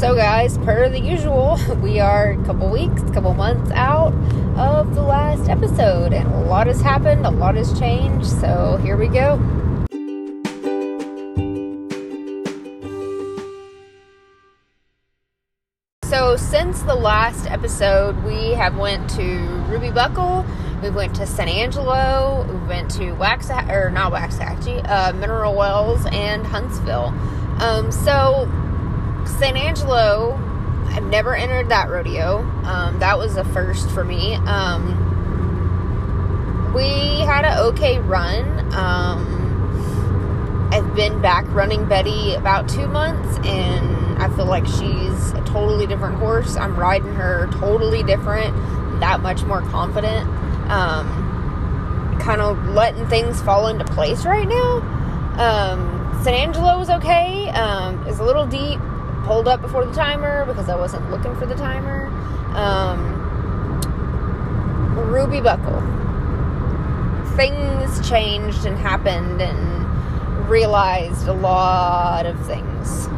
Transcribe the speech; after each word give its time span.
So, 0.00 0.14
guys, 0.14 0.56
per 0.56 0.88
the 0.88 0.98
usual, 0.98 1.58
we 1.82 2.00
are 2.00 2.30
a 2.30 2.44
couple 2.46 2.70
weeks, 2.70 3.02
a 3.02 3.12
couple 3.12 3.34
months 3.34 3.70
out 3.72 4.14
of 4.56 4.94
the 4.94 5.02
last 5.02 5.50
episode, 5.50 6.14
and 6.14 6.26
a 6.26 6.40
lot 6.46 6.68
has 6.68 6.80
happened, 6.80 7.26
a 7.26 7.30
lot 7.30 7.54
has 7.54 7.78
changed. 7.78 8.26
So, 8.26 8.78
here 8.82 8.96
we 8.96 9.08
go. 9.08 9.36
So, 16.04 16.36
since 16.38 16.80
the 16.80 16.94
last 16.94 17.44
episode, 17.50 18.24
we 18.24 18.52
have 18.52 18.78
went 18.78 19.10
to 19.10 19.36
Ruby 19.68 19.90
Buckle, 19.90 20.46
we 20.82 20.88
went 20.88 21.14
to 21.16 21.26
San 21.26 21.46
Angelo, 21.46 22.46
we 22.50 22.66
went 22.66 22.90
to 22.92 23.14
Waxahachie, 23.16 23.70
or 23.70 23.90
not 23.90 24.12
Waxahachie, 24.12 24.82
uh, 24.88 25.12
Mineral 25.12 25.54
Wells, 25.54 26.06
and 26.10 26.46
Huntsville. 26.46 27.12
Um, 27.60 27.92
so, 27.92 28.50
San 29.38 29.56
Angelo, 29.56 30.38
I've 30.88 31.04
never 31.04 31.34
entered 31.34 31.68
that 31.68 31.88
rodeo. 31.88 32.38
Um, 32.64 32.98
that 32.98 33.18
was 33.18 33.36
a 33.36 33.44
first 33.44 33.88
for 33.90 34.04
me. 34.04 34.34
Um, 34.34 35.08
we 36.74 37.20
had 37.20 37.44
an 37.44 37.58
okay 37.68 37.98
run. 38.00 38.74
Um, 38.74 40.68
I've 40.72 40.94
been 40.94 41.20
back 41.20 41.44
running 41.48 41.86
Betty 41.86 42.34
about 42.34 42.68
two 42.68 42.86
months, 42.86 43.38
and 43.46 44.22
I 44.22 44.28
feel 44.36 44.46
like 44.46 44.66
she's 44.66 45.32
a 45.32 45.42
totally 45.44 45.86
different 45.86 46.16
horse. 46.16 46.56
I'm 46.56 46.76
riding 46.76 47.14
her 47.14 47.48
totally 47.52 48.02
different, 48.02 48.54
that 49.00 49.20
much 49.20 49.42
more 49.44 49.62
confident. 49.62 50.28
Um, 50.70 52.18
kind 52.20 52.40
of 52.40 52.68
letting 52.68 53.06
things 53.08 53.40
fall 53.42 53.66
into 53.66 53.84
place 53.84 54.24
right 54.24 54.46
now. 54.46 54.78
Um, 55.38 56.20
San 56.22 56.34
Angelo 56.34 56.78
was 56.78 56.90
okay. 56.90 57.48
Um, 57.48 58.06
it's 58.06 58.18
a 58.18 58.24
little 58.24 58.46
deep 58.46 58.78
pulled 59.30 59.46
up 59.46 59.62
before 59.62 59.84
the 59.84 59.94
timer 59.94 60.44
because 60.44 60.68
I 60.68 60.74
wasn't 60.74 61.08
looking 61.08 61.36
for 61.36 61.46
the 61.46 61.54
timer. 61.54 62.08
Um, 62.56 63.00
Ruby 65.08 65.40
Buckle. 65.40 65.80
Things 67.36 68.08
changed 68.08 68.66
and 68.66 68.76
happened 68.76 69.40
and 69.40 70.48
realized 70.48 71.28
a 71.28 71.32
lot 71.32 72.26
of 72.26 72.44
things. 72.44 73.08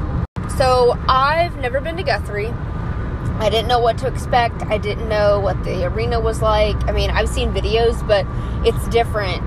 So 0.58 0.98
I've 1.08 1.56
never 1.56 1.80
been 1.80 1.96
to 1.96 2.02
Guthrie. 2.02 2.52
I 3.38 3.48
didn't 3.48 3.68
know 3.68 3.80
what 3.80 3.96
to 3.98 4.06
expect. 4.06 4.64
I 4.64 4.76
didn't 4.76 5.08
know 5.08 5.40
what 5.40 5.64
the 5.64 5.86
arena 5.86 6.20
was 6.20 6.42
like. 6.42 6.76
I 6.86 6.92
mean, 6.92 7.08
I've 7.08 7.30
seen 7.30 7.54
videos, 7.54 8.06
but 8.06 8.26
it's 8.66 8.86
different 8.88 9.42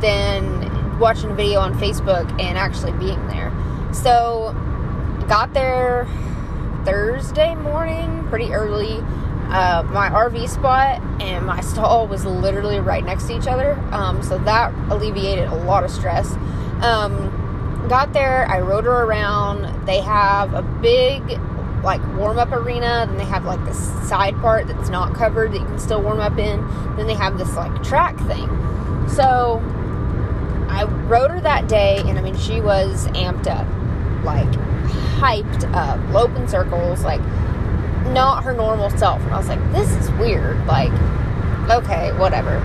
than 0.00 1.00
watching 1.00 1.32
a 1.32 1.34
video 1.34 1.58
on 1.58 1.74
Facebook 1.74 2.30
and 2.40 2.56
actually 2.56 2.92
being 2.92 3.26
there. 3.26 3.52
So 3.92 4.54
got 5.28 5.52
there 5.52 6.08
Thursday 6.84 7.54
morning, 7.54 8.26
pretty 8.28 8.52
early. 8.52 8.98
Uh, 9.50 9.82
my 9.92 10.08
RV 10.08 10.48
spot 10.48 11.02
and 11.20 11.46
my 11.46 11.60
stall 11.60 12.06
was 12.06 12.24
literally 12.24 12.80
right 12.80 13.04
next 13.04 13.26
to 13.26 13.36
each 13.36 13.46
other, 13.46 13.72
um, 13.92 14.22
so 14.22 14.38
that 14.38 14.72
alleviated 14.90 15.48
a 15.48 15.54
lot 15.54 15.84
of 15.84 15.90
stress. 15.90 16.32
Um, 16.82 17.86
got 17.88 18.12
there, 18.14 18.46
I 18.46 18.60
rode 18.60 18.84
her 18.84 19.04
around. 19.04 19.86
They 19.86 20.00
have 20.00 20.54
a 20.54 20.62
big 20.62 21.22
like 21.84 22.04
warm 22.16 22.38
up 22.38 22.50
arena, 22.50 23.04
then 23.06 23.18
they 23.18 23.24
have 23.24 23.44
like 23.44 23.62
this 23.64 23.78
side 24.08 24.34
part 24.40 24.66
that's 24.66 24.88
not 24.88 25.14
covered 25.14 25.52
that 25.52 25.60
you 25.60 25.66
can 25.66 25.78
still 25.78 26.02
warm 26.02 26.20
up 26.20 26.38
in. 26.38 26.66
Then 26.96 27.06
they 27.06 27.14
have 27.14 27.36
this 27.36 27.54
like 27.54 27.82
track 27.82 28.16
thing. 28.20 28.48
So 29.08 29.62
I 30.68 30.84
rode 31.06 31.30
her 31.30 31.40
that 31.42 31.68
day, 31.68 31.98
and 32.06 32.18
I 32.18 32.22
mean, 32.22 32.36
she 32.36 32.60
was 32.60 33.06
amped 33.08 33.46
up, 33.46 33.66
like 34.24 34.67
hyped 35.18 35.72
up, 35.74 36.00
loping 36.12 36.46
circles, 36.48 37.02
like 37.02 37.20
not 38.12 38.44
her 38.44 38.54
normal 38.54 38.90
self. 38.90 39.20
And 39.22 39.32
I 39.32 39.38
was 39.38 39.48
like, 39.48 39.72
this 39.72 39.90
is 39.96 40.10
weird. 40.12 40.64
Like, 40.66 40.92
okay, 41.70 42.12
whatever. 42.12 42.56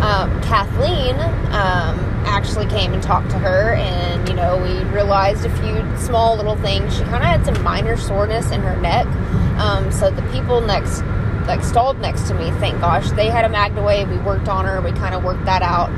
Um, 0.00 0.40
Kathleen 0.42 1.14
um, 1.52 1.98
actually 2.26 2.66
came 2.66 2.92
and 2.92 3.02
talked 3.02 3.30
to 3.30 3.38
her, 3.38 3.74
and 3.74 4.28
you 4.28 4.34
know, 4.34 4.58
we 4.58 4.84
realized 4.90 5.44
a 5.44 5.56
few 5.56 5.96
small 5.96 6.36
little 6.36 6.56
things. 6.56 6.94
She 6.96 7.02
kind 7.04 7.16
of 7.16 7.22
had 7.22 7.44
some 7.44 7.62
minor 7.62 7.96
soreness 7.96 8.50
in 8.50 8.60
her 8.60 8.76
neck. 8.80 9.06
Um, 9.58 9.90
so 9.90 10.10
the 10.10 10.22
people 10.30 10.60
next, 10.60 11.02
like, 11.46 11.62
stalled 11.62 11.98
next 12.00 12.28
to 12.28 12.34
me, 12.34 12.50
thank 12.60 12.80
gosh, 12.80 13.10
they 13.12 13.30
had 13.30 13.44
a 13.44 13.48
MagnaWave. 13.48 14.10
We 14.10 14.18
worked 14.18 14.48
on 14.48 14.66
her, 14.66 14.80
we 14.82 14.92
kind 14.92 15.14
of 15.14 15.24
worked 15.24 15.46
that 15.46 15.62
out. 15.62 15.88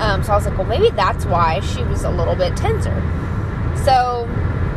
Um, 0.00 0.22
so 0.22 0.32
I 0.32 0.36
was 0.36 0.46
like, 0.46 0.58
well, 0.58 0.66
maybe 0.66 0.90
that's 0.90 1.24
why 1.24 1.60
she 1.60 1.82
was 1.84 2.04
a 2.04 2.10
little 2.10 2.34
bit 2.34 2.54
tenser. 2.58 3.00
So 3.84 4.28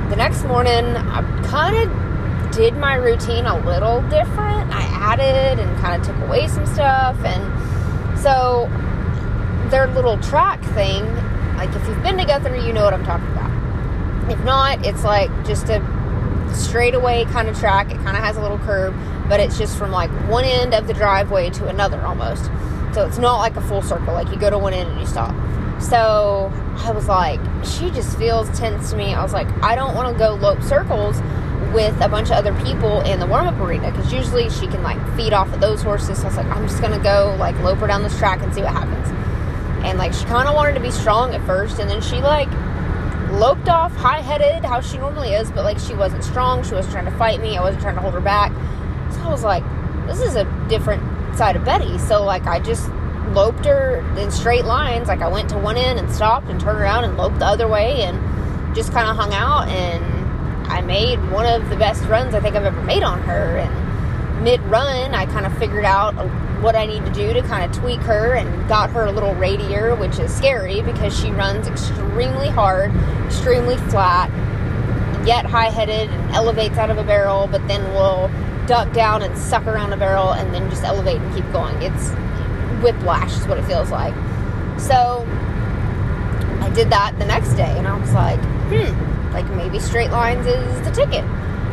the 0.09 0.16
next 0.16 0.44
morning, 0.46 0.96
I 0.96 1.22
kind 1.47 1.75
of 1.75 2.52
did 2.52 2.75
my 2.75 2.96
routine 2.96 3.46
a 3.46 3.64
little 3.66 4.02
different. 4.09 4.72
I 4.72 4.81
added 4.81 5.59
and 5.59 5.80
kind 5.80 6.02
of 6.02 6.08
took 6.08 6.18
away 6.28 6.47
some 6.47 6.66
stuff. 6.66 7.16
And 7.24 8.20
so, 8.20 8.68
their 9.70 9.88
little 9.88 10.18
track 10.20 10.64
thing, 10.74 11.06
like 11.58 11.70
if 11.75 11.88
you've 11.88 12.02
been 12.02 12.18
to 12.18 12.25
Guthrie, 12.25 12.66
you 12.66 12.74
know 12.74 12.84
what 12.84 12.94
I'm 12.94 13.06
talking 13.06 13.28
about. 13.28 14.31
If 14.31 14.44
not, 14.44 14.86
it's 14.86 15.03
like 15.03 15.30
just 15.46 15.70
a 15.70 15.80
straightaway 16.53 17.26
kind 17.26 17.47
of 17.47 17.58
track. 17.58 17.91
It 17.91 17.97
kind 17.97 18.18
of 18.18 18.24
has 18.24 18.38
a 18.38 18.41
little 18.41 18.59
curve, 18.59 18.96
but 19.30 19.40
it's 19.40 19.58
just 19.58 19.78
from 19.78 19.91
like 19.91 20.09
one 20.30 20.44
end 20.44 20.74
of 20.74 20.88
the 20.88 20.94
driveway 20.94 21.52
to 21.52 21.68
another 21.68 22.02
almost. 22.02 22.46
So 22.94 23.06
it's 23.06 23.20
not 23.20 23.38
like 23.38 23.56
a 23.56 23.62
full 23.62 23.84
circle, 23.84 24.14
like 24.14 24.30
you 24.30 24.38
go 24.38 24.50
to 24.50 24.58
one 24.58 24.74
end 24.74 24.90
and 24.90 25.00
you 25.00 25.06
stop. 25.06 25.36
So 25.79 26.51
I 26.78 26.91
was 26.91 27.07
like, 27.07 27.40
she 27.63 27.90
just 27.91 28.17
feels 28.17 28.50
tense 28.57 28.91
to 28.91 28.97
me. 28.97 29.13
I 29.13 29.23
was 29.23 29.34
like, 29.34 29.47
I 29.63 29.75
don't 29.75 29.95
want 29.95 30.12
to 30.12 30.19
go 30.19 30.35
lope 30.35 30.62
circles 30.62 31.19
with 31.73 32.00
a 32.01 32.09
bunch 32.09 32.29
of 32.29 32.34
other 32.34 32.53
people 32.63 33.01
in 33.01 33.19
the 33.19 33.28
warm 33.28 33.47
up 33.47 33.59
arena 33.59 33.91
because 33.91 34.12
usually 34.12 34.50
she 34.50 34.67
can 34.67 34.81
like 34.81 34.97
feed 35.16 35.34
off 35.34 35.51
of 35.53 35.62
those 35.62 35.81
horses. 35.81 36.17
So 36.17 36.23
I 36.23 36.28
was 36.28 36.38
like, 36.38 36.47
I'm 36.47 36.67
just 36.67 36.81
gonna 36.81 37.01
go 37.01 37.35
like 37.40 37.57
lope 37.59 37.78
her 37.79 37.88
down 37.88 38.03
this 38.03 38.17
track 38.17 38.41
and 38.41 38.53
see 38.53 38.62
what 38.62 38.73
happens. 38.73 39.07
And 39.85 39.97
like 39.97 40.13
she 40.13 40.25
kind 40.25 40.47
of 40.47 40.56
wanted 40.56 40.73
to 40.73 40.79
be 40.79 40.91
strong 40.91 41.34
at 41.34 41.45
first, 41.45 41.79
and 41.79 41.90
then 41.90 42.01
she 42.01 42.17
like 42.17 42.50
loped 43.31 43.69
off 43.69 43.96
high 43.96 44.22
headed 44.22 44.66
how 44.66 44.81
she 44.81 44.97
normally 44.97 45.34
is, 45.34 45.51
but 45.51 45.63
like 45.63 45.79
she 45.79 45.94
wasn't 45.94 46.23
strong. 46.23 46.63
She 46.63 46.73
wasn't 46.73 46.94
trying 46.94 47.06
to 47.06 47.17
fight 47.17 47.40
me. 47.41 47.57
I 47.57 47.61
wasn't 47.61 47.84
trying 47.84 47.96
to 47.96 48.01
hold 48.01 48.13
her 48.13 48.22
back. 48.22 48.51
So 49.13 49.22
I 49.22 49.29
was 49.29 49.44
like, 49.44 49.63
this 50.07 50.22
is 50.22 50.35
a 50.35 50.46
different 50.67 51.03
side 51.38 51.56
of 51.56 51.63
Betty. 51.63 51.97
So 52.00 52.23
like 52.23 52.47
I 52.47 52.59
just 52.59 52.90
loped 53.34 53.66
her 53.66 54.00
in 54.17 54.31
straight 54.31 54.66
lines. 54.66 55.07
Like 55.07 55.22
I 55.22 55.28
went 55.28 55.50
to 55.50 55.57
one 55.57 55.78
end 55.78 56.00
and 56.00 56.12
stopped 56.12 56.50
and 56.50 56.59
turned 56.59 56.79
around 56.79 57.03
and 57.03 57.17
loped 57.17 57.40
the 57.40 57.45
other 57.45 57.67
way 57.67 58.03
and 58.03 58.75
just 58.75 58.91
kind 58.91 59.09
of 59.09 59.16
hung 59.16 59.34
out. 59.34 59.67
And 59.67 60.03
I 60.72 60.81
made 60.81 61.17
one 61.31 61.45
of 61.45 61.69
the 61.69 61.75
best 61.75 62.03
runs 62.06 62.34
I 62.34 62.40
think 62.40 62.56
I've 62.56 62.66
ever 62.66 62.81
made 62.84 63.03
on 63.03 63.22
her. 63.23 63.57
And 63.57 64.44
mid 64.44 64.62
run, 64.63 65.13
I 65.13 65.25
kind 65.25 65.45
of 65.45 65.57
figured 65.57 65.85
out 65.85 66.13
what 66.62 66.75
I 66.75 66.85
need 66.85 67.06
to 67.06 67.12
do 67.12 67.34
to 67.34 67.41
kind 67.41 67.63
of 67.63 67.78
tweak 67.78 68.01
her 68.01 68.34
and 68.34 68.67
got 68.67 68.90
her 68.91 69.06
a 69.06 69.12
little 69.12 69.34
radier, 69.35 69.96
which 69.96 70.19
is 70.19 70.34
scary 70.34 70.81
because 70.81 71.17
she 71.17 71.31
runs 71.31 71.67
extremely 71.67 72.50
hard, 72.50 72.94
extremely 73.25 73.78
flat, 73.90 74.29
yet 75.25 75.46
high 75.46 75.69
headed 75.69 76.09
and 76.09 76.31
elevates 76.31 76.78
out 76.78 76.90
of 76.90 76.97
a 76.97 77.03
barrel, 77.03 77.47
but 77.47 77.66
then 77.67 77.81
will 77.94 78.29
duck 78.67 78.91
down 78.94 79.22
and 79.22 79.38
suck 79.38 79.66
around 79.66 79.94
a 79.94 79.97
barrel 79.97 80.34
and 80.34 80.53
then 80.53 80.69
just 80.69 80.84
elevate 80.84 81.17
and 81.17 81.35
keep 81.35 81.50
going. 81.51 81.75
It's 81.81 82.11
whiplash 82.81 83.38
is 83.38 83.47
what 83.47 83.57
it 83.57 83.66
feels 83.66 83.91
like. 83.91 84.13
So 84.79 85.25
I 86.62 86.69
did 86.73 86.90
that 86.90 87.17
the 87.19 87.25
next 87.25 87.53
day 87.53 87.78
and 87.78 87.88
I 87.88 87.97
was 88.00 88.13
like, 88.13 88.40
hmm, 88.69 89.31
like 89.34 89.50
maybe 89.51 89.79
straight 89.79 90.12
lines 90.12 90.45
is 90.45 90.81
the 90.81 90.91
ticket. 90.91 91.25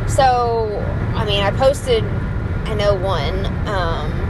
So, 0.09 0.83
I 1.15 1.25
mean, 1.25 1.41
I 1.41 1.51
posted, 1.51 2.03
I 2.03 2.73
know 2.73 2.95
one, 2.95 3.45
um, 3.67 4.27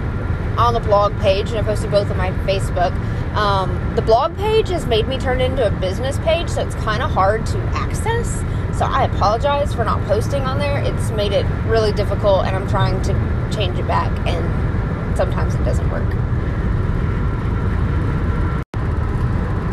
on 0.58 0.74
the 0.74 0.80
blog 0.80 1.18
page 1.20 1.50
and 1.50 1.60
I 1.60 1.64
posted 1.64 1.92
both 1.92 2.10
on 2.10 2.18
my 2.18 2.32
Facebook. 2.32 2.92
Um, 3.36 3.96
the 3.96 4.02
blog 4.02 4.36
page 4.38 4.70
has 4.70 4.88
made 4.88 5.08
me 5.08 5.20
turn 5.20 5.42
into 5.42 5.66
a 5.66 5.70
business 5.70 6.18
page, 6.20 6.50
so 6.50 6.66
it's 6.66 6.76
kind 6.76 7.04
of 7.04 7.12
hard 7.12 7.46
to 7.48 7.58
access. 7.76 8.44
So 8.78 8.86
I 8.86 9.06
apologize 9.06 9.74
for 9.74 9.84
not 9.84 10.04
posting 10.06 10.44
on 10.44 10.58
there. 10.58 10.80
It's 10.80 11.12
made 11.12 11.32
it 11.32 11.46
really 11.66 11.92
difficult, 11.92 12.46
and 12.46 12.56
I'm 12.56 12.68
trying 12.68 13.02
to 13.04 13.14
change 13.56 13.78
it 13.78 13.88
back, 13.88 14.12
and 14.28 15.18
sometimes 15.18 15.54
it 15.54 15.64
doesn't 15.64 15.90
work. 15.92 16.08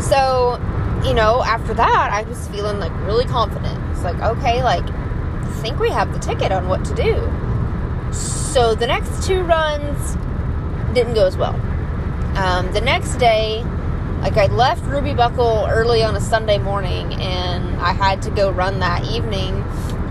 So, 0.09 0.59
you 1.03 1.13
know, 1.13 1.43
after 1.43 1.73
that, 1.73 2.09
I 2.11 2.23
was 2.23 2.47
feeling 2.49 2.79
like 2.79 2.93
really 3.05 3.25
confident. 3.25 3.79
It's 3.91 4.03
like, 4.03 4.19
okay, 4.21 4.63
like, 4.63 4.87
I 4.89 5.59
think 5.61 5.79
we 5.79 5.89
have 5.89 6.13
the 6.13 6.19
ticket 6.19 6.51
on 6.51 6.67
what 6.67 6.85
to 6.85 6.93
do. 6.93 7.15
So 8.13 8.75
the 8.75 8.87
next 8.87 9.25
two 9.25 9.43
runs 9.43 10.15
didn't 10.93 11.15
go 11.15 11.25
as 11.25 11.37
well. 11.37 11.55
Um, 12.37 12.71
the 12.73 12.81
next 12.81 13.15
day, 13.15 13.63
like 14.21 14.37
I 14.37 14.47
left 14.47 14.83
Ruby 14.85 15.13
Buckle 15.13 15.67
early 15.69 16.03
on 16.03 16.15
a 16.15 16.21
Sunday 16.21 16.57
morning, 16.57 17.13
and 17.15 17.75
I 17.77 17.93
had 17.93 18.21
to 18.23 18.31
go 18.31 18.51
run 18.51 18.79
that 18.79 19.05
evening 19.05 19.63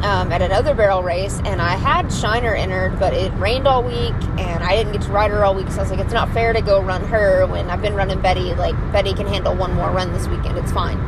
um, 0.04 0.30
at 0.30 0.42
another 0.42 0.74
barrel 0.74 1.02
race, 1.02 1.40
and 1.46 1.62
I 1.62 1.76
had 1.76 2.12
Shiner 2.12 2.54
entered, 2.54 2.98
but 2.98 3.14
it 3.14 3.32
rained 3.34 3.66
all 3.66 3.82
week, 3.82 4.12
and 4.38 4.62
I 4.62 4.76
didn't 4.76 4.92
get 4.92 5.02
to 5.02 5.10
ride 5.10 5.30
her 5.30 5.42
all 5.44 5.54
week. 5.54 5.68
So 5.70 5.78
I 5.78 5.80
was 5.80 5.90
like, 5.90 6.00
it's 6.00 6.12
not 6.12 6.30
fair 6.32 6.52
to 6.52 6.60
go 6.60 6.82
run 6.82 7.02
her 7.04 7.46
when 7.46 7.70
I've 7.70 7.80
been 7.80 7.94
running 7.94 8.20
Betty. 8.20 8.54
Like 8.54 8.76
Betty 8.92 9.14
can 9.14 9.26
handle 9.26 9.56
one 9.56 9.72
more 9.72 9.90
run 9.90 10.12
this 10.12 10.28
weekend. 10.28 10.58
It's 10.58 10.72
fine. 10.72 10.98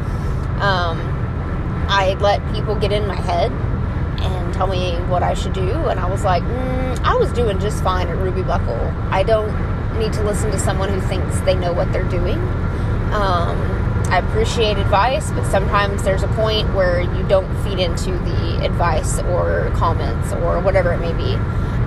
Um, 0.62 0.98
I 1.88 2.16
let 2.20 2.40
people 2.54 2.74
get 2.74 2.90
in 2.90 3.06
my 3.06 3.20
head 3.20 3.52
and 3.52 4.54
tell 4.54 4.66
me 4.66 4.94
what 5.10 5.22
I 5.22 5.34
should 5.34 5.52
do. 5.52 5.70
And 5.70 6.00
I 6.00 6.08
was 6.08 6.24
like, 6.24 6.42
mm, 6.42 6.98
I 7.00 7.14
was 7.16 7.30
doing 7.34 7.58
just 7.60 7.84
fine 7.84 8.08
at 8.08 8.16
Ruby 8.16 8.42
Buckle. 8.42 8.80
I 9.10 9.22
don't 9.22 9.52
need 9.98 10.14
to 10.14 10.22
listen 10.24 10.50
to 10.52 10.58
someone 10.58 10.88
who 10.88 11.02
thinks 11.02 11.38
they 11.40 11.54
know 11.54 11.74
what 11.74 11.92
they're 11.92 12.08
doing. 12.08 12.38
Um, 13.12 13.75
I 14.08 14.18
appreciate 14.18 14.78
advice, 14.78 15.30
but 15.32 15.44
sometimes 15.50 16.02
there's 16.02 16.22
a 16.22 16.28
point 16.28 16.72
where 16.74 17.00
you 17.00 17.26
don't 17.28 17.52
feed 17.64 17.78
into 17.78 18.12
the 18.12 18.64
advice 18.64 19.20
or 19.20 19.70
comments 19.74 20.32
or 20.34 20.60
whatever 20.60 20.92
it 20.92 20.98
may 20.98 21.12
be. 21.12 21.34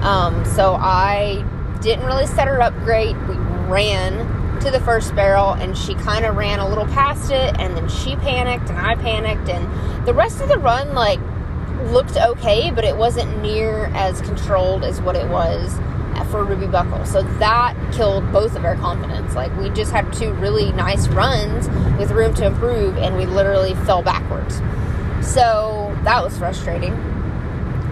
Um, 0.03 0.43
so 0.45 0.75
I 0.75 1.45
didn't 1.81 2.05
really 2.05 2.27
set 2.27 2.47
her 2.47 2.61
up 2.61 2.73
great. 2.83 3.15
We 3.27 3.35
ran 3.67 4.59
to 4.59 4.69
the 4.69 4.79
first 4.81 5.15
barrel 5.15 5.53
and 5.53 5.77
she 5.77 5.95
kind 5.95 6.25
of 6.25 6.35
ran 6.35 6.59
a 6.59 6.67
little 6.67 6.85
past 6.87 7.31
it 7.31 7.57
and 7.59 7.77
then 7.77 7.87
she 7.87 8.15
panicked 8.17 8.69
and 8.69 8.77
I 8.77 8.95
panicked 8.95 9.47
and 9.47 10.05
the 10.05 10.13
rest 10.13 10.41
of 10.41 10.49
the 10.49 10.57
run 10.57 10.93
like 10.93 11.19
looked 11.91 12.17
okay, 12.17 12.71
but 12.71 12.83
it 12.83 12.97
wasn't 12.97 13.41
near 13.41 13.85
as 13.93 14.21
controlled 14.21 14.83
as 14.83 15.01
what 15.01 15.15
it 15.15 15.29
was 15.29 15.79
for 16.25 16.43
Ruby 16.43 16.67
Buckle. 16.67 17.05
So 17.05 17.21
that 17.39 17.75
killed 17.93 18.31
both 18.31 18.55
of 18.55 18.65
our 18.65 18.75
confidence. 18.75 19.35
Like 19.35 19.55
we 19.57 19.69
just 19.69 19.91
had 19.91 20.11
two 20.13 20.33
really 20.33 20.71
nice 20.73 21.07
runs 21.09 21.67
with 21.97 22.11
room 22.11 22.33
to 22.35 22.45
improve 22.45 22.97
and 22.97 23.17
we 23.17 23.25
literally 23.25 23.75
fell 23.85 24.01
backwards. 24.01 24.55
So 25.25 25.95
that 26.03 26.23
was 26.23 26.37
frustrating. 26.37 26.93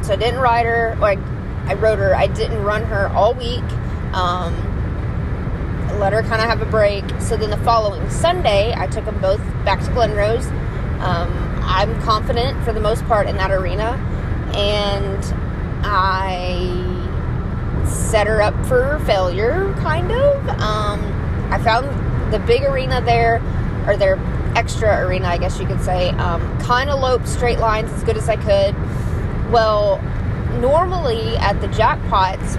So 0.04 0.14
I 0.14 0.16
didn't 0.16 0.40
ride 0.40 0.66
her, 0.66 0.98
I, 1.02 1.18
I 1.66 1.74
rode 1.74 2.00
her. 2.00 2.16
I 2.16 2.28
didn't 2.28 2.64
run 2.64 2.84
her 2.84 3.10
all 3.10 3.34
week. 3.34 3.64
Um, 4.14 4.56
let 6.00 6.14
her 6.14 6.22
kind 6.22 6.42
of 6.42 6.48
have 6.48 6.62
a 6.62 6.66
break. 6.66 7.04
So 7.20 7.36
then 7.36 7.50
the 7.50 7.58
following 7.58 8.10
Sunday, 8.10 8.74
I 8.76 8.88
took 8.88 9.06
them 9.06 9.20
both 9.20 9.42
back 9.66 9.84
to 9.84 9.92
Glen 9.92 10.16
Rose. 10.16 10.46
Um, 11.00 11.32
I'm 11.62 12.00
confident 12.02 12.64
for 12.64 12.72
the 12.72 12.80
most 12.80 13.04
part 13.06 13.28
in 13.28 13.36
that 13.38 13.52
arena, 13.52 13.92
and 14.56 15.24
I 15.86 16.97
set 17.88 18.28
her 18.28 18.42
up 18.42 18.54
for 18.66 19.00
failure, 19.06 19.74
kind 19.80 20.12
of. 20.12 20.48
Um, 20.60 21.00
I 21.52 21.60
found 21.64 22.34
the 22.34 22.40
big 22.40 22.64
arena 22.64 23.02
there, 23.02 23.42
or 23.88 23.96
their 23.98 24.18
extra 24.56 25.06
arena, 25.06 25.28
I 25.28 25.38
guess 25.38 25.60
you 25.60 25.66
could 25.66 25.82
say, 25.82 26.10
um, 26.12 26.60
kind 26.60 26.90
of 26.90 27.00
loped 27.00 27.28
straight 27.28 27.60
lines 27.60 27.92
as 27.94 28.04
good 28.04 28.18
as 28.18 28.28
I 28.28 28.36
could. 28.36 28.76
Well, 29.52 30.02
normally 30.60 31.38
at 31.38 31.62
the 31.62 31.68
jackpots, 31.68 32.56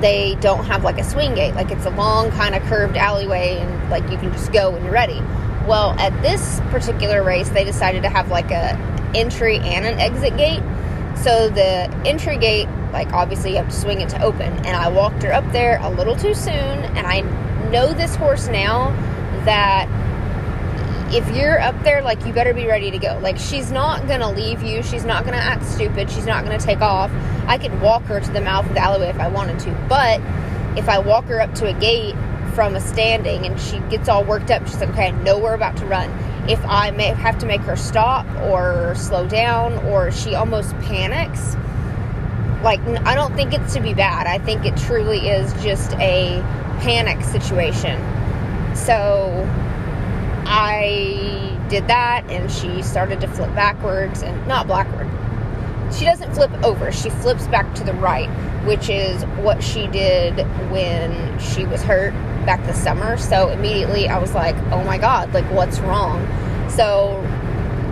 they 0.00 0.36
don't 0.36 0.64
have 0.64 0.84
like 0.84 0.98
a 0.98 1.04
swing 1.04 1.34
gate. 1.34 1.54
Like 1.54 1.70
it's 1.70 1.86
a 1.86 1.90
long 1.90 2.30
kind 2.30 2.54
of 2.54 2.62
curved 2.64 2.96
alleyway 2.96 3.58
and 3.58 3.90
like 3.90 4.02
you 4.10 4.18
can 4.18 4.32
just 4.32 4.52
go 4.52 4.70
when 4.70 4.82
you're 4.82 4.92
ready. 4.92 5.20
Well, 5.66 5.98
at 5.98 6.20
this 6.20 6.60
particular 6.70 7.22
race, 7.22 7.48
they 7.48 7.64
decided 7.64 8.02
to 8.02 8.08
have 8.08 8.30
like 8.30 8.50
a 8.50 8.76
entry 9.14 9.58
and 9.58 9.86
an 9.86 9.98
exit 9.98 10.36
gate. 10.36 10.62
So 11.16 11.48
the 11.48 11.90
entry 12.04 12.36
gate 12.36 12.68
like, 12.94 13.12
obviously, 13.12 13.50
you 13.50 13.56
have 13.56 13.68
to 13.68 13.76
swing 13.76 14.00
it 14.00 14.08
to 14.10 14.22
open. 14.22 14.50
And 14.64 14.68
I 14.68 14.88
walked 14.88 15.22
her 15.24 15.32
up 15.32 15.44
there 15.52 15.78
a 15.82 15.90
little 15.90 16.16
too 16.16 16.32
soon. 16.32 16.54
And 16.54 17.06
I 17.06 17.20
know 17.70 17.92
this 17.92 18.14
horse 18.14 18.48
now 18.48 18.90
that 19.44 19.88
if 21.12 21.36
you're 21.36 21.60
up 21.60 21.78
there, 21.82 22.02
like, 22.02 22.24
you 22.24 22.32
better 22.32 22.54
be 22.54 22.66
ready 22.66 22.90
to 22.92 22.98
go. 22.98 23.18
Like, 23.20 23.36
she's 23.36 23.70
not 23.70 24.06
going 24.06 24.20
to 24.20 24.28
leave 24.28 24.62
you. 24.62 24.82
She's 24.82 25.04
not 25.04 25.24
going 25.24 25.34
to 25.34 25.42
act 25.42 25.64
stupid. 25.66 26.10
She's 26.10 26.24
not 26.24 26.44
going 26.44 26.58
to 26.58 26.64
take 26.64 26.80
off. 26.80 27.10
I 27.46 27.58
could 27.58 27.78
walk 27.82 28.04
her 28.04 28.20
to 28.20 28.30
the 28.30 28.40
mouth 28.40 28.66
of 28.66 28.74
the 28.74 28.80
alleyway 28.80 29.08
if 29.08 29.18
I 29.18 29.28
wanted 29.28 29.58
to. 29.60 29.86
But 29.88 30.20
if 30.78 30.88
I 30.88 31.00
walk 31.00 31.24
her 31.26 31.40
up 31.40 31.52
to 31.56 31.66
a 31.66 31.78
gate 31.78 32.14
from 32.54 32.76
a 32.76 32.80
standing 32.80 33.44
and 33.44 33.60
she 33.60 33.80
gets 33.90 34.08
all 34.08 34.24
worked 34.24 34.52
up, 34.52 34.66
she's 34.66 34.78
like, 34.78 34.90
okay, 34.90 35.08
I 35.08 35.10
know 35.10 35.38
we're 35.38 35.54
about 35.54 35.76
to 35.78 35.86
run. 35.86 36.08
If 36.48 36.64
I 36.64 36.92
may 36.92 37.08
have 37.08 37.38
to 37.40 37.46
make 37.46 37.62
her 37.62 37.74
stop 37.74 38.24
or 38.42 38.94
slow 38.96 39.26
down 39.26 39.74
or 39.86 40.12
she 40.12 40.34
almost 40.34 40.78
panics, 40.78 41.56
like 42.64 42.80
I 43.06 43.14
don't 43.14 43.34
think 43.36 43.52
it's 43.52 43.74
to 43.74 43.80
be 43.80 43.94
bad. 43.94 44.26
I 44.26 44.38
think 44.38 44.64
it 44.64 44.76
truly 44.76 45.28
is 45.28 45.52
just 45.62 45.92
a 45.94 46.40
panic 46.80 47.22
situation. 47.22 48.00
So 48.74 49.46
I 50.46 51.56
did 51.68 51.86
that 51.88 52.28
and 52.30 52.50
she 52.50 52.82
started 52.82 53.20
to 53.20 53.28
flip 53.28 53.54
backwards 53.54 54.22
and 54.22 54.46
not 54.48 54.66
backward. 54.66 55.08
She 55.94 56.06
doesn't 56.06 56.34
flip 56.34 56.50
over. 56.64 56.90
She 56.90 57.10
flips 57.10 57.46
back 57.46 57.72
to 57.76 57.84
the 57.84 57.92
right, 57.94 58.28
which 58.66 58.88
is 58.88 59.22
what 59.42 59.62
she 59.62 59.86
did 59.88 60.38
when 60.70 61.38
she 61.38 61.66
was 61.66 61.82
hurt 61.82 62.12
back 62.46 62.64
this 62.66 62.82
summer. 62.82 63.16
So 63.18 63.50
immediately 63.50 64.08
I 64.08 64.18
was 64.18 64.34
like, 64.34 64.56
"Oh 64.72 64.82
my 64.84 64.98
god, 64.98 65.32
like 65.34 65.44
what's 65.52 65.78
wrong?" 65.80 66.26
So 66.70 67.20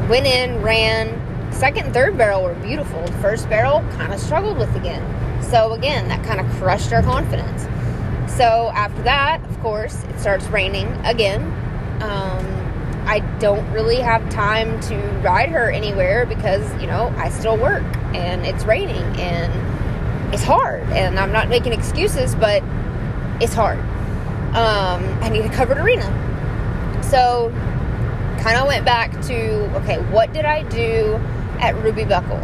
went 0.09 0.27
in, 0.27 0.63
ran, 0.63 1.22
second 1.53 1.87
and 1.87 1.95
third 1.95 2.17
barrel 2.17 2.43
were 2.43 2.55
beautiful. 2.55 3.03
The 3.05 3.13
first 3.19 3.49
barrel 3.49 3.81
kind 3.93 4.13
of 4.13 4.21
struggled 4.21 4.59
with 4.59 4.75
again. 4.77 5.03
So 5.43 5.73
again, 5.73 6.09
that 6.09 6.25
kind 6.25 6.41
of 6.41 6.47
crushed 6.57 6.93
our 6.93 7.03
confidence. 7.03 7.63
So 8.33 8.71
after 8.75 9.03
that, 9.03 9.45
of 9.45 9.61
course, 9.61 10.03
it 10.05 10.19
starts 10.19 10.47
raining 10.47 10.89
again. 11.05 11.43
Um, 12.03 12.63
I 13.07 13.21
don't 13.41 13.69
really 13.73 13.97
have 13.97 14.29
time 14.31 14.81
to 14.83 14.97
ride 15.23 15.51
her 15.51 15.71
anywhere 15.71 16.25
because, 16.25 16.65
you 16.81 16.87
know, 16.87 17.13
I 17.17 17.31
still 17.31 17.57
work 17.57 17.85
and 18.15 18.47
it's 18.47 18.65
raining 18.65 19.05
and 19.21 20.35
it's 20.35 20.45
hard. 20.45 20.83
And 20.85 21.19
I'm 21.19 21.33
not 21.33 21.49
making 21.49 21.73
excuses, 21.73 22.35
but 22.35 22.63
it's 23.41 23.55
hard. 23.55 23.79
Um, 24.55 25.03
I 25.23 25.29
need 25.29 25.45
a 25.45 25.51
covered 25.51 25.79
arena. 25.79 26.07
So, 27.03 27.51
kind 28.41 28.57
of 28.57 28.67
went 28.67 28.85
back 28.85 29.13
to 29.23 29.77
okay, 29.77 29.99
what 30.11 30.33
did 30.33 30.45
I 30.45 30.63
do 30.65 31.21
at 31.63 31.75
Ruby 31.77 32.05
Buckle. 32.05 32.41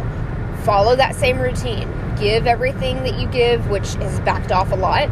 Follow 0.63 0.95
that 0.95 1.13
same 1.13 1.37
routine. 1.37 1.87
Give 2.17 2.47
everything 2.47 3.03
that 3.03 3.19
you 3.19 3.27
give, 3.27 3.69
which 3.69 3.93
has 3.95 4.19
backed 4.21 4.51
off 4.51 4.71
a 4.71 4.75
lot. 4.75 5.09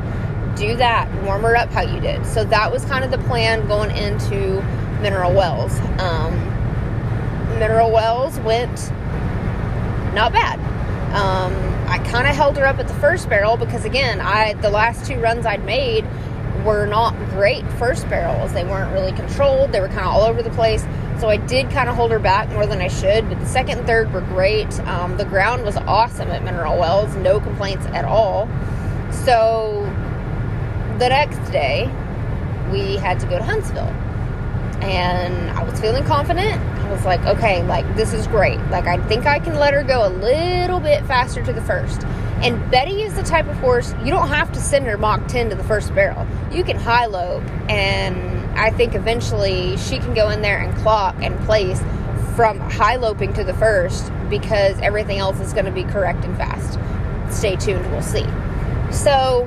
Do 0.55 0.75
that. 0.77 1.07
Warm 1.23 1.43
her 1.43 1.55
up 1.55 1.69
how 1.69 1.81
you 1.81 1.99
did. 1.99 2.25
So 2.25 2.43
that 2.45 2.71
was 2.71 2.83
kind 2.85 3.05
of 3.05 3.11
the 3.11 3.19
plan 3.27 3.67
going 3.67 3.91
into 3.91 4.61
Mineral 5.01 5.33
Wells. 5.33 5.77
Um, 5.99 6.33
Mineral 7.59 7.91
Wells 7.91 8.39
went 8.39 8.91
not 10.13 10.33
bad. 10.33 10.59
Um, 11.13 11.53
I 11.89 11.99
kind 11.99 12.27
of 12.27 12.35
held 12.35 12.57
her 12.57 12.65
up 12.65 12.79
at 12.79 12.87
the 12.87 12.93
first 12.95 13.29
barrel 13.29 13.55
because 13.55 13.85
again, 13.85 14.19
I 14.19 14.53
the 14.55 14.69
last 14.69 15.05
two 15.05 15.19
runs 15.19 15.45
I'd 15.45 15.63
made 15.63 16.05
were 16.65 16.85
not 16.85 17.15
great 17.29 17.65
first 17.73 18.09
barrels. 18.09 18.51
They 18.53 18.63
weren't 18.63 18.91
really 18.91 19.13
controlled. 19.13 19.71
They 19.71 19.79
were 19.79 19.87
kind 19.87 20.01
of 20.01 20.07
all 20.07 20.23
over 20.23 20.41
the 20.41 20.49
place. 20.49 20.83
So 21.19 21.29
I 21.29 21.37
did 21.37 21.71
kind 21.71 21.89
of 21.89 21.95
hold 21.95 22.11
her 22.11 22.19
back 22.19 22.49
more 22.49 22.67
than 22.67 22.79
I 22.79 22.89
should, 22.89 23.27
but 23.27 23.39
the 23.39 23.45
second 23.45 23.79
and 23.79 23.87
third 23.87 24.13
were 24.13 24.21
great. 24.21 24.79
Um, 24.81 25.17
the 25.17 25.25
ground 25.25 25.63
was 25.63 25.75
awesome 25.77 26.29
at 26.29 26.43
Mineral 26.43 26.77
Wells, 26.77 27.15
no 27.15 27.39
complaints 27.39 27.85
at 27.87 28.05
all. 28.05 28.47
So 29.11 29.83
the 30.99 31.09
next 31.09 31.39
day, 31.51 31.85
we 32.71 32.97
had 32.97 33.19
to 33.21 33.25
go 33.27 33.37
to 33.37 33.43
Huntsville. 33.43 33.93
And 34.83 35.49
I 35.51 35.63
was 35.63 35.79
feeling 35.79 36.03
confident. 36.05 36.61
I 36.87 36.91
was 36.91 37.03
like, 37.03 37.25
okay, 37.25 37.63
like 37.63 37.95
this 37.95 38.13
is 38.13 38.27
great. 38.27 38.59
Like 38.69 38.85
I 38.85 38.97
think 39.07 39.25
I 39.25 39.39
can 39.39 39.55
let 39.55 39.73
her 39.73 39.83
go 39.83 40.07
a 40.07 40.11
little 40.11 40.79
bit 40.79 41.03
faster 41.05 41.43
to 41.43 41.51
the 41.51 41.61
first. 41.61 42.03
And 42.41 42.69
Betty 42.69 43.01
is 43.01 43.15
the 43.15 43.23
type 43.23 43.47
of 43.47 43.57
horse 43.57 43.93
you 44.03 44.11
don't 44.11 44.27
have 44.27 44.51
to 44.51 44.59
send 44.59 44.85
her 44.85 44.97
Mach 44.97 45.27
10 45.27 45.49
to 45.49 45.55
the 45.55 45.63
first 45.63 45.93
barrel. 45.95 46.27
You 46.51 46.63
can 46.63 46.77
high 46.77 47.07
lope 47.07 47.43
and 47.69 48.36
I 48.57 48.71
think 48.71 48.95
eventually 48.95 49.77
she 49.77 49.99
can 49.99 50.13
go 50.13 50.29
in 50.29 50.41
there 50.41 50.59
and 50.59 50.75
clock 50.77 51.15
and 51.21 51.39
place 51.45 51.79
from 52.35 52.59
high 52.59 52.95
loping 52.95 53.33
to 53.33 53.43
the 53.43 53.53
first 53.53 54.11
because 54.29 54.77
everything 54.79 55.19
else 55.19 55.39
is 55.39 55.53
going 55.53 55.65
to 55.65 55.71
be 55.71 55.83
correct 55.83 56.25
and 56.25 56.35
fast. 56.37 56.79
Stay 57.35 57.55
tuned, 57.55 57.89
we'll 57.91 58.01
see. 58.01 58.25
So, 58.91 59.45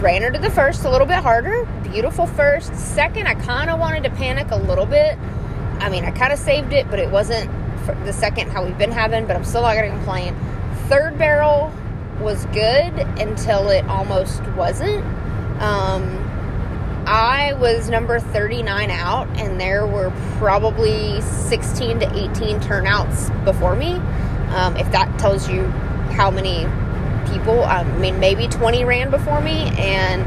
ran 0.00 0.22
her 0.22 0.30
to 0.30 0.38
the 0.38 0.50
first 0.50 0.84
a 0.84 0.90
little 0.90 1.06
bit 1.06 1.16
harder. 1.18 1.64
Beautiful 1.82 2.26
first. 2.26 2.74
Second, 2.76 3.26
I 3.26 3.34
kind 3.34 3.70
of 3.70 3.78
wanted 3.78 4.02
to 4.04 4.10
panic 4.10 4.50
a 4.50 4.56
little 4.56 4.86
bit. 4.86 5.18
I 5.80 5.88
mean, 5.88 6.04
I 6.04 6.10
kind 6.10 6.32
of 6.32 6.38
saved 6.38 6.72
it, 6.72 6.90
but 6.90 6.98
it 6.98 7.10
wasn't 7.10 7.50
the 8.04 8.12
second 8.12 8.50
how 8.50 8.64
we've 8.64 8.78
been 8.78 8.92
having, 8.92 9.26
but 9.26 9.36
I'm 9.36 9.44
still 9.44 9.62
not 9.62 9.74
going 9.74 9.90
to 9.90 9.96
complain. 9.96 10.36
Third 10.88 11.18
barrel 11.18 11.72
was 12.20 12.44
good 12.46 12.98
until 13.18 13.68
it 13.70 13.84
almost 13.86 14.42
wasn't. 14.56 15.04
Um, 15.60 16.23
I 17.06 17.52
was 17.54 17.90
number 17.90 18.18
39 18.18 18.90
out, 18.90 19.28
and 19.38 19.60
there 19.60 19.86
were 19.86 20.10
probably 20.38 21.20
16 21.20 22.00
to 22.00 22.30
18 22.32 22.60
turnouts 22.60 23.30
before 23.44 23.76
me. 23.76 23.92
Um, 24.54 24.76
if 24.76 24.90
that 24.92 25.18
tells 25.18 25.48
you 25.48 25.64
how 26.14 26.30
many 26.30 26.66
people, 27.32 27.64
I 27.64 27.84
mean, 27.98 28.20
maybe 28.20 28.48
20 28.48 28.84
ran 28.84 29.10
before 29.10 29.40
me, 29.40 29.70
and 29.76 30.24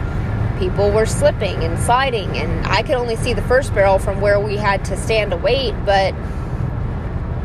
people 0.60 0.92
were 0.92 1.06
slipping 1.06 1.64
and 1.64 1.80
sliding, 1.80 2.38
and 2.38 2.66
I 2.68 2.84
could 2.84 2.96
only 2.96 3.16
see 3.16 3.34
the 3.34 3.42
first 3.44 3.74
barrel 3.74 4.00
from 4.00 4.22
where 4.22 4.40
we 4.40 4.58
had 4.58 4.86
to 4.86 4.98
stand 4.98 5.32
to 5.32 5.38
wait, 5.38 5.74
but 5.86 6.14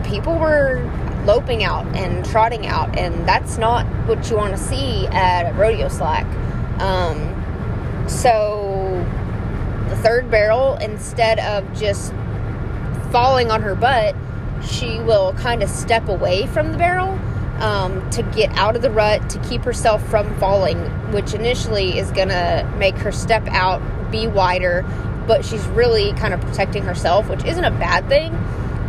people 0.05 0.39
were 0.39 0.83
loping 1.25 1.65
out 1.65 1.87
and 1.97 2.25
trotting 2.27 2.67
out, 2.67 2.99
and 2.99 3.27
that's 3.27 3.59
not 3.59 3.87
what 4.07 4.29
you 4.29 4.37
want 4.37 4.57
to 4.57 4.63
see 4.63 5.07
at 5.09 5.51
a 5.51 5.55
rodeo 5.55 5.89
slack. 5.89 6.27
Um, 6.81 8.09
so 8.09 8.72
third 10.03 10.31
barrel, 10.31 10.75
instead 10.77 11.39
of 11.39 11.79
just 11.79 12.13
falling 13.11 13.51
on 13.51 13.63
her 13.63 13.75
butt 13.75 14.15
she 14.67 14.99
will 15.01 15.33
kind 15.35 15.63
of 15.63 15.69
step 15.69 16.09
away 16.09 16.47
from 16.47 16.73
the 16.73 16.79
barrel 16.79 17.19
um, 17.63 18.09
to 18.11 18.23
get 18.35 18.51
out 18.57 18.77
of 18.77 18.83
the 18.83 18.91
rut 18.91 19.29
to 19.31 19.39
keep 19.41 19.63
herself 19.63 20.05
from 20.09 20.35
falling, 20.39 20.79
which 21.13 21.35
initially 21.35 21.99
is 21.99 22.11
going 22.13 22.29
to 22.29 22.75
make 22.79 22.97
her 22.97 23.13
step 23.13 23.47
out, 23.49 23.81
be 24.11 24.27
wider, 24.27 24.83
but 25.27 25.45
she's 25.45 25.65
really 25.69 26.13
kind 26.15 26.35
of 26.35 26.41
protecting 26.41 26.83
herself, 26.83 27.29
which 27.29 27.45
isn't 27.45 27.65
a 27.65 27.71
bad 27.71 28.09
thing, 28.09 28.33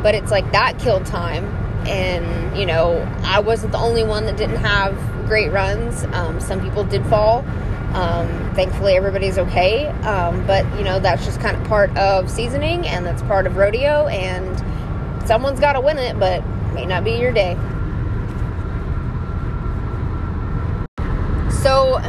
but 0.02 0.16
it's 0.16 0.32
like 0.32 0.50
that 0.52 0.80
killed 0.80 1.06
time. 1.06 1.46
And, 1.88 2.58
you 2.58 2.66
know, 2.66 3.02
I 3.24 3.40
wasn't 3.40 3.74
the 3.74 3.78
only 3.78 4.04
one 4.04 4.26
that 4.26 4.38
didn't 4.38 4.58
have 4.58 4.96
great 5.28 5.52
runs. 5.52 6.06
Um, 6.06 6.40
some 6.40 6.62
people 6.62 6.84
did 6.84 7.06
fall. 7.08 7.44
Um, 7.94 8.54
thankfully, 8.56 8.94
everybody's 8.94 9.38
okay. 9.38 9.88
Um, 10.02 10.46
but, 10.48 10.66
you 10.78 10.84
know, 10.84 11.00
that's 11.00 11.26
just 11.26 11.40
kind 11.40 11.56
of 11.56 11.64
part 11.66 11.96
of 11.98 12.30
seasoning 12.30 12.88
and 12.88 13.06
that's 13.06 13.22
part 13.24 13.46
of 13.46 13.56
rodeo. 13.56 14.08
And 14.08 15.28
someone's 15.28 15.60
got 15.60 15.74
to 15.74 15.82
win 15.82 15.98
it, 15.98 16.20
but 16.20 16.40
it 16.42 16.74
may 16.74 16.86
not 16.86 17.04
be 17.04 17.12
your 17.12 17.32
day. 17.32 17.56
So, 21.50 22.00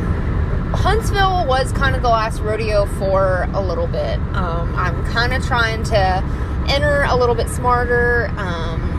Huntsville 0.74 1.46
was 1.46 1.72
kind 1.72 1.94
of 1.94 2.02
the 2.02 2.08
last 2.08 2.40
rodeo 2.40 2.86
for 2.98 3.48
a 3.52 3.60
little 3.60 3.86
bit. 3.86 4.18
Um, 4.34 4.74
I'm 4.74 5.04
kind 5.06 5.32
of 5.32 5.44
trying 5.46 5.84
to 5.84 6.24
enter 6.68 7.04
a 7.04 7.16
little 7.16 7.34
bit 7.34 7.48
smarter. 7.48 8.28
Um, 8.36 8.94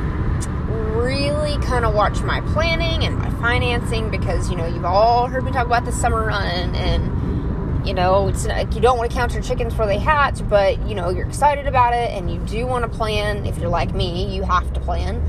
really 0.96 1.58
kind 1.60 1.86
of 1.86 1.94
watch 1.94 2.22
my 2.22 2.42
planning 2.42 3.06
and 3.06 3.18
my 3.18 3.30
financing 3.46 4.10
because 4.10 4.50
you 4.50 4.56
know 4.56 4.66
you've 4.66 4.86
all 4.86 5.28
heard 5.28 5.44
me 5.44 5.52
talk 5.52 5.68
about 5.68 5.86
the 5.86 5.92
summer 5.92 6.26
run 6.26 6.74
and 6.74 7.88
you 7.88 7.94
know 7.94 8.28
it's 8.28 8.48
like 8.48 8.74
you 8.74 8.82
don't 8.82 8.98
want 8.98 9.08
to 9.10 9.16
count 9.16 9.34
your 9.34 9.44
chickens 9.44 9.72
before 9.72 9.86
they 9.86 10.00
hatch 10.00 10.40
but 10.50 10.84
you 10.88 10.96
know 10.96 11.10
you're 11.10 11.28
excited 11.28 11.68
about 11.68 11.94
it 11.94 12.10
and 12.10 12.32
you 12.32 12.40
do 12.48 12.66
want 12.66 12.84
to 12.84 12.90
plan 12.90 13.46
if 13.46 13.60
you're 13.60 13.70
like 13.70 13.94
me 13.94 14.36
you 14.36 14.42
have 14.42 14.74
to 14.74 14.80
plan 14.80 15.22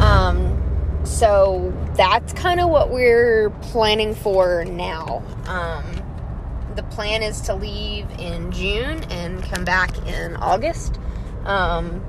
um, 0.00 0.54
so 1.04 1.72
that's 1.96 2.32
kind 2.32 2.60
of 2.60 2.70
what 2.70 2.90
we're 2.90 3.50
planning 3.62 4.14
for 4.14 4.64
now. 4.64 5.22
Um, 5.46 5.84
the 6.76 6.82
plan 6.84 7.22
is 7.22 7.42
to 7.42 7.54
leave 7.54 8.08
in 8.18 8.50
June 8.50 9.04
and 9.04 9.42
come 9.42 9.64
back 9.64 9.96
in 10.06 10.36
August. 10.36 10.98
Um, 11.44 12.02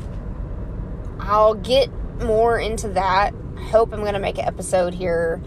I'll 1.20 1.56
get 1.56 1.90
more 2.22 2.58
into 2.58 2.88
that. 2.90 3.34
Hope 3.70 3.94
I'm 3.94 4.00
going 4.00 4.14
to 4.14 4.20
make 4.20 4.38
an 4.38 4.46
episode 4.46 4.94
here 4.94 5.42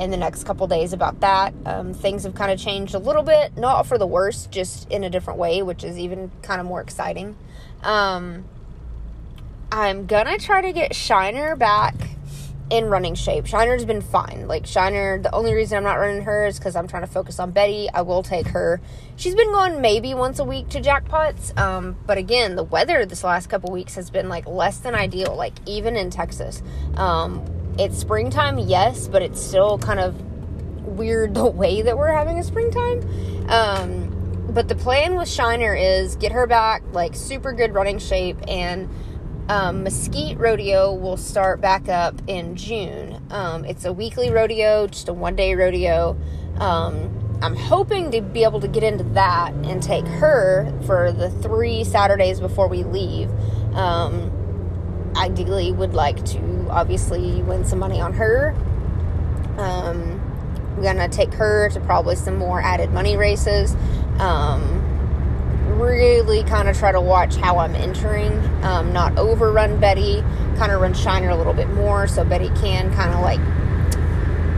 in 0.00 0.10
the 0.10 0.16
next 0.16 0.44
couple 0.44 0.66
days 0.66 0.94
about 0.94 1.20
that. 1.20 1.52
Um, 1.66 1.92
things 1.92 2.24
have 2.24 2.34
kind 2.34 2.50
of 2.50 2.58
changed 2.58 2.94
a 2.94 2.98
little 2.98 3.22
bit, 3.22 3.56
not 3.56 3.86
for 3.86 3.98
the 3.98 4.06
worse, 4.06 4.46
just 4.46 4.90
in 4.90 5.04
a 5.04 5.10
different 5.10 5.38
way, 5.38 5.62
which 5.62 5.84
is 5.84 5.98
even 5.98 6.32
kind 6.42 6.60
of 6.60 6.66
more 6.66 6.80
exciting. 6.80 7.36
Um, 7.82 8.44
I'm 9.70 10.06
gonna 10.06 10.38
try 10.38 10.62
to 10.62 10.72
get 10.72 10.96
Shiner 10.96 11.54
back 11.54 11.94
in 12.70 12.86
running 12.86 13.14
shape. 13.14 13.46
Shiner's 13.46 13.84
been 13.84 14.00
fine. 14.00 14.48
Like 14.48 14.64
Shiner, 14.64 15.18
the 15.18 15.32
only 15.34 15.52
reason 15.52 15.76
I'm 15.76 15.84
not 15.84 15.96
running 15.96 16.22
her 16.22 16.46
is 16.46 16.58
because 16.58 16.76
I'm 16.76 16.88
trying 16.88 17.02
to 17.02 17.08
focus 17.08 17.38
on 17.38 17.50
Betty. 17.50 17.88
I 17.92 18.00
will 18.02 18.22
take 18.22 18.46
her. 18.48 18.80
She's 19.16 19.34
been 19.34 19.50
going 19.50 19.80
maybe 19.82 20.14
once 20.14 20.38
a 20.38 20.44
week 20.44 20.70
to 20.70 20.80
jackpots. 20.80 21.56
Um, 21.58 21.96
but 22.06 22.16
again, 22.16 22.56
the 22.56 22.62
weather 22.62 23.04
this 23.04 23.22
last 23.22 23.48
couple 23.48 23.70
weeks 23.70 23.96
has 23.96 24.08
been 24.08 24.28
like 24.28 24.46
less 24.46 24.78
than 24.78 24.94
ideal. 24.94 25.34
Like 25.36 25.54
even 25.66 25.96
in 25.96 26.10
Texas, 26.10 26.62
um, 26.96 27.44
it's 27.80 27.98
springtime, 27.98 28.58
yes, 28.58 29.08
but 29.08 29.22
it's 29.22 29.40
still 29.40 29.78
kind 29.78 29.98
of 30.00 30.20
weird 30.84 31.34
the 31.34 31.46
way 31.46 31.82
that 31.82 31.96
we're 31.96 32.12
having 32.12 32.38
a 32.38 32.44
springtime. 32.44 33.00
Um, 33.48 34.46
but 34.50 34.68
the 34.68 34.74
plan 34.74 35.16
with 35.16 35.28
Shiner 35.28 35.74
is 35.74 36.16
get 36.16 36.32
her 36.32 36.46
back 36.46 36.82
like 36.92 37.14
super 37.14 37.52
good 37.52 37.72
running 37.72 37.98
shape 37.98 38.36
and 38.48 38.88
um, 39.48 39.82
Mesquite 39.82 40.38
Rodeo 40.38 40.92
will 40.92 41.16
start 41.16 41.60
back 41.60 41.88
up 41.88 42.14
in 42.28 42.54
June. 42.54 43.20
Um, 43.30 43.64
it's 43.64 43.84
a 43.84 43.92
weekly 43.92 44.30
rodeo, 44.30 44.86
just 44.86 45.08
a 45.08 45.12
one 45.12 45.34
day 45.34 45.54
rodeo. 45.54 46.16
Um, 46.58 47.38
I'm 47.42 47.56
hoping 47.56 48.12
to 48.12 48.20
be 48.20 48.44
able 48.44 48.60
to 48.60 48.68
get 48.68 48.84
into 48.84 49.02
that 49.14 49.52
and 49.54 49.82
take 49.82 50.06
her 50.06 50.72
for 50.86 51.10
the 51.10 51.30
three 51.30 51.82
Saturdays 51.82 52.38
before 52.38 52.68
we 52.68 52.84
leave. 52.84 53.28
Um, 53.74 54.30
ideally, 55.30 55.72
would 55.72 55.94
like 55.94 56.24
to 56.26 56.66
obviously 56.70 57.42
win 57.42 57.64
some 57.64 57.78
money 57.78 58.00
on 58.00 58.12
her. 58.14 58.54
Um, 59.58 60.20
I'm 60.76 60.82
gonna 60.82 61.08
take 61.08 61.34
her 61.34 61.68
to 61.70 61.80
probably 61.80 62.16
some 62.16 62.36
more 62.36 62.60
added 62.60 62.92
money 62.92 63.16
races. 63.16 63.74
Um, 64.18 64.86
really 65.78 66.42
kind 66.44 66.68
of 66.68 66.76
try 66.76 66.92
to 66.92 67.00
watch 67.00 67.36
how 67.36 67.58
I'm 67.58 67.74
entering, 67.74 68.32
um, 68.64 68.92
not 68.92 69.16
overrun 69.18 69.80
Betty, 69.80 70.22
kind 70.56 70.72
of 70.72 70.80
run 70.80 70.92
Shiner 70.92 71.30
a 71.30 71.36
little 71.36 71.54
bit 71.54 71.70
more 71.70 72.06
so 72.06 72.24
Betty 72.24 72.48
can 72.60 72.92
kind 72.94 73.14
of 73.14 73.20
like, 73.20 73.40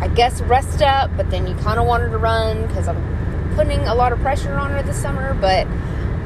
I 0.00 0.08
guess, 0.14 0.40
rest 0.42 0.82
up, 0.82 1.10
but 1.16 1.30
then 1.30 1.46
you 1.46 1.54
kind 1.56 1.78
of 1.78 1.86
want 1.86 2.02
her 2.02 2.08
to 2.08 2.18
run 2.18 2.66
because 2.66 2.88
I'm 2.88 3.54
putting 3.54 3.80
a 3.86 3.94
lot 3.94 4.12
of 4.12 4.18
pressure 4.20 4.54
on 4.54 4.70
her 4.70 4.82
this 4.82 5.00
summer, 5.00 5.34
but 5.34 5.66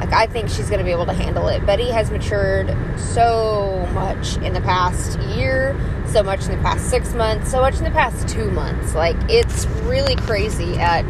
like 0.07 0.15
I 0.15 0.33
think 0.33 0.49
she's 0.49 0.69
going 0.69 0.79
to 0.79 0.85
be 0.85 0.91
able 0.91 1.07
to 1.07 1.13
handle 1.13 1.49
it. 1.49 1.65
Betty 1.67 1.91
has 1.91 2.11
matured 2.11 2.75
so 2.97 3.89
much 3.93 4.37
in 4.39 4.53
the 4.53 4.61
past 4.61 5.19
year, 5.21 5.79
so 6.07 6.23
much 6.23 6.45
in 6.45 6.57
the 6.57 6.63
past 6.63 6.89
six 6.89 7.13
months, 7.15 7.51
so 7.51 7.61
much 7.61 7.77
in 7.79 7.85
the 7.85 7.91
past 7.91 8.29
two 8.29 8.51
months. 8.51 8.95
Like 8.95 9.17
it's 9.29 9.67
really 9.83 10.17
crazy 10.17 10.75
at 10.75 11.05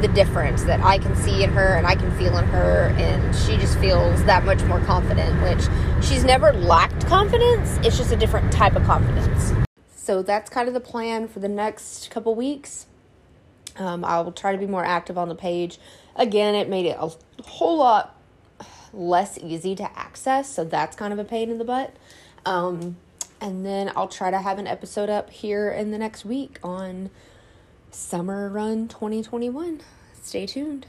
the 0.00 0.08
difference 0.08 0.64
that 0.64 0.80
I 0.80 0.98
can 0.98 1.14
see 1.14 1.44
in 1.44 1.50
her 1.50 1.76
and 1.76 1.86
I 1.86 1.94
can 1.94 2.10
feel 2.18 2.36
in 2.36 2.44
her, 2.46 2.92
and 2.98 3.34
she 3.34 3.56
just 3.56 3.78
feels 3.78 4.24
that 4.24 4.44
much 4.44 4.62
more 4.64 4.80
confident, 4.80 5.40
which 5.42 6.04
she's 6.04 6.24
never 6.24 6.52
lacked 6.52 7.06
confidence. 7.06 7.78
It's 7.86 7.96
just 7.96 8.12
a 8.12 8.16
different 8.16 8.52
type 8.52 8.74
of 8.74 8.82
confidence. 8.84 9.52
So 9.94 10.22
that's 10.22 10.50
kind 10.50 10.66
of 10.66 10.74
the 10.74 10.80
plan 10.80 11.28
for 11.28 11.38
the 11.38 11.48
next 11.48 12.10
couple 12.10 12.34
weeks. 12.34 12.86
Um, 13.76 14.04
I 14.04 14.20
will 14.20 14.32
try 14.32 14.52
to 14.52 14.58
be 14.58 14.66
more 14.66 14.84
active 14.84 15.16
on 15.16 15.28
the 15.28 15.34
page. 15.36 15.78
Again, 16.16 16.56
it 16.56 16.68
made 16.68 16.86
it 16.86 16.96
a 16.98 17.10
whole 17.44 17.78
lot 17.78 18.16
less 18.92 19.38
easy 19.38 19.74
to 19.76 19.98
access, 19.98 20.52
so 20.52 20.64
that's 20.64 20.96
kind 20.96 21.12
of 21.12 21.18
a 21.18 21.24
pain 21.24 21.50
in 21.50 21.58
the 21.58 21.64
butt. 21.64 21.94
Um, 22.44 22.96
and 23.40 23.66
then 23.66 23.90
I'll 23.96 24.08
try 24.08 24.30
to 24.30 24.38
have 24.38 24.58
an 24.58 24.66
episode 24.66 25.10
up 25.10 25.30
here 25.30 25.70
in 25.70 25.90
the 25.90 25.98
next 25.98 26.24
week 26.24 26.58
on 26.62 27.10
Summer 27.90 28.48
Run 28.48 28.88
2021. 28.88 29.80
Stay 30.22 30.46
tuned. 30.46 30.86